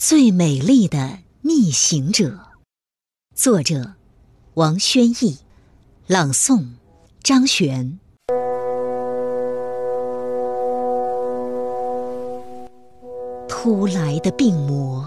[0.00, 2.38] 最美丽的逆行者，
[3.34, 3.94] 作者
[4.54, 5.38] 王轩逸，
[6.06, 6.64] 朗诵
[7.20, 7.98] 张悬。
[13.48, 15.04] 突来的病魔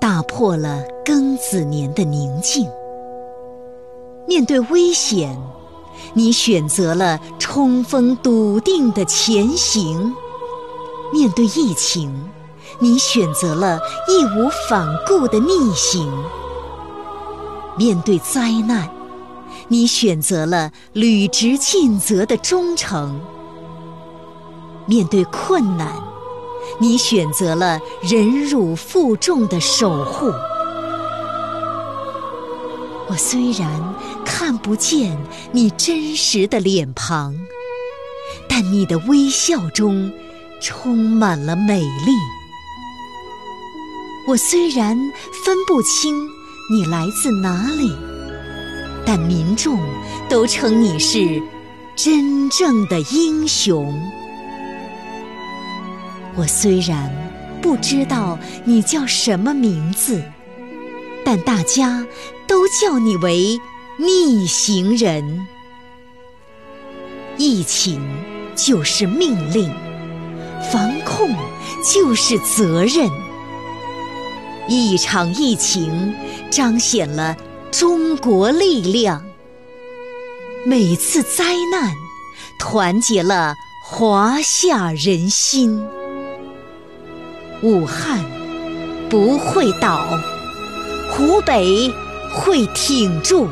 [0.00, 2.68] 打破了庚子年的宁静。
[4.26, 5.38] 面对危险，
[6.12, 10.12] 你选择了冲锋笃定的前行；
[11.12, 12.12] 面对疫情，
[12.78, 13.78] 你选择了
[14.08, 16.06] 义无反顾的逆行；
[17.76, 18.90] 面对灾难，
[19.68, 23.20] 你选择了履职尽责的忠诚；
[24.86, 25.92] 面对困难，
[26.80, 30.32] 你选择了忍辱负重的守护。
[33.08, 35.16] 我虽然看不见
[35.52, 37.36] 你真实的脸庞，
[38.48, 40.10] 但你的微笑中
[40.60, 42.12] 充满了美丽。
[44.32, 44.96] 我虽然
[45.44, 46.26] 分不清
[46.70, 47.94] 你来自哪里，
[49.04, 49.78] 但民众
[50.26, 51.42] 都称你是
[51.94, 53.94] 真正的英雄。
[56.34, 57.14] 我虽然
[57.60, 60.22] 不知道你叫什么名字，
[61.26, 62.06] 但大家
[62.46, 63.60] 都叫你为
[63.98, 65.46] 逆行人。
[67.36, 68.00] 疫情
[68.56, 69.70] 就是命令，
[70.72, 71.28] 防控
[71.84, 73.10] 就是责任。
[74.68, 76.14] 一场疫情
[76.50, 77.36] 彰显了
[77.70, 79.24] 中国力量，
[80.64, 81.92] 每次灾难
[82.58, 83.54] 团结了
[83.84, 85.84] 华夏人心。
[87.62, 88.24] 武汉
[89.10, 90.06] 不会倒，
[91.10, 91.92] 湖北
[92.32, 93.48] 会挺住，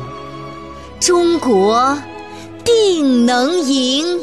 [0.99, 1.97] 中国
[2.63, 4.19] 定能赢。